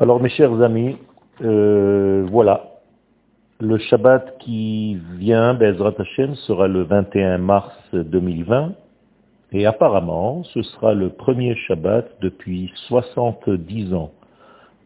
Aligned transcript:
Alors 0.00 0.22
mes 0.22 0.28
chers 0.28 0.62
amis, 0.62 0.96
euh, 1.42 2.24
voilà, 2.30 2.78
le 3.58 3.78
Shabbat 3.78 4.38
qui 4.38 4.96
vient, 5.16 5.54
Bezrat 5.54 5.94
Hashem, 5.98 6.36
sera 6.36 6.68
le 6.68 6.84
21 6.84 7.38
mars 7.38 7.76
2020, 7.92 8.74
et 9.50 9.66
apparemment 9.66 10.44
ce 10.54 10.62
sera 10.62 10.94
le 10.94 11.08
premier 11.08 11.56
Shabbat 11.66 12.08
depuis 12.20 12.72
70 12.86 13.92
ans 13.92 14.12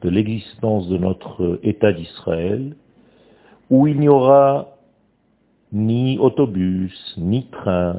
de 0.01 0.09
l'existence 0.09 0.89
de 0.89 0.97
notre 0.97 1.61
État 1.63 1.93
d'Israël, 1.93 2.75
où 3.69 3.87
il 3.87 4.01
n'y 4.01 4.09
aura 4.09 4.69
ni 5.75 6.19
autobus, 6.19 7.15
ni 7.19 7.45
train, 7.49 7.97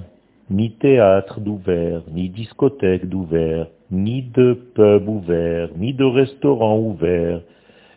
ni 0.49 0.71
théâtre 0.71 1.39
d'ouvert, 1.39 2.01
ni 2.11 2.29
discothèque 2.29 3.07
d'ouvert, 3.07 3.67
ni 3.91 4.23
de 4.23 4.53
pub 4.75 5.07
ouvert, 5.07 5.69
ni 5.77 5.93
de 5.93 6.03
restaurant 6.03 6.77
ouvert, 6.77 7.41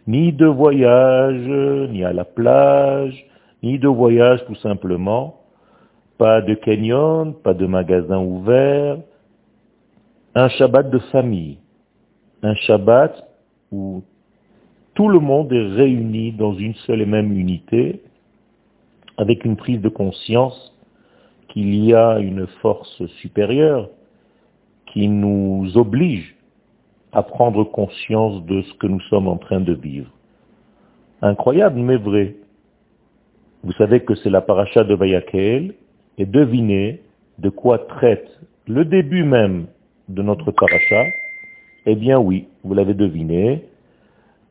ni 0.07 0.33
de 0.33 0.47
voyage, 0.47 1.91
ni 1.91 2.05
à 2.05 2.13
la 2.13 2.25
plage, 2.25 3.27
ni 3.63 3.79
de 3.79 3.89
voyage 3.89 4.45
tout 4.47 4.55
simplement, 4.57 5.41
pas 6.19 6.41
de 6.41 6.55
canyon, 6.55 7.35
pas 7.35 7.55
de 7.55 7.67
magasin 7.67 8.19
ouvert, 8.19 8.99
un 10.35 10.49
Shabbat 10.49 10.91
de 10.91 10.99
famille, 11.11 11.59
un 12.43 12.55
Shabbat 12.55 13.27
où 13.73 14.03
tout 14.95 15.09
le 15.09 15.19
monde 15.19 15.53
est 15.53 15.75
réuni 15.75 16.33
dans 16.33 16.55
une 16.55 16.75
seule 16.87 17.03
et 17.03 17.07
même 17.07 17.37
unité, 17.37 18.03
avec 19.19 19.45
une 19.45 19.57
prise 19.57 19.81
de 19.81 19.89
conscience 19.89 20.76
qu'il 21.57 21.75
y 21.87 21.95
a 21.95 22.19
une 22.19 22.47
force 22.61 23.07
supérieure 23.23 23.89
qui 24.93 25.09
nous 25.09 25.67
oblige 25.77 26.37
à 27.13 27.23
prendre 27.23 27.65
conscience 27.65 28.45
de 28.45 28.61
ce 28.61 28.75
que 28.75 28.87
nous 28.87 29.01
sommes 29.09 29.27
en 29.27 29.39
train 29.39 29.61
de 29.61 29.73
vivre. 29.73 30.11
Incroyable, 31.23 31.81
mais 31.81 31.97
vrai. 31.97 32.35
Vous 33.65 33.73
savez 33.73 34.01
que 34.01 34.15
c'est 34.17 34.29
la 34.29 34.43
paracha 34.43 34.85
de 34.85 34.95
Vayakel, 34.95 35.73
et 36.19 36.27
devinez 36.27 37.01
de 37.39 37.49
quoi 37.49 37.79
traite 37.79 38.29
le 38.67 38.85
début 38.85 39.25
même 39.25 39.65
de 40.11 40.21
notre 40.21 40.51
paracha. 40.51 41.05
Eh 41.87 41.95
bien 41.95 42.19
oui, 42.19 42.49
vous 42.65 42.75
l'avez 42.75 42.93
deviné, 42.93 43.65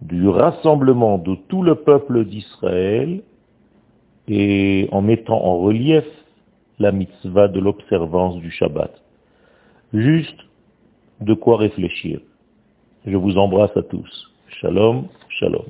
du 0.01 0.27
rassemblement 0.27 1.19
de 1.19 1.35
tout 1.49 1.61
le 1.61 1.75
peuple 1.75 2.25
d'Israël 2.25 3.21
et 4.27 4.89
en 4.91 5.03
mettant 5.03 5.39
en 5.43 5.59
relief 5.59 6.03
la 6.79 6.91
mitzvah 6.91 7.47
de 7.47 7.59
l'observance 7.59 8.37
du 8.37 8.51
Shabbat. 8.51 8.91
Juste 9.93 10.39
de 11.21 11.33
quoi 11.33 11.57
réfléchir. 11.57 12.19
Je 13.05 13.15
vous 13.15 13.37
embrasse 13.37 13.75
à 13.77 13.83
tous. 13.83 14.31
Shalom, 14.59 15.07
shalom. 15.29 15.65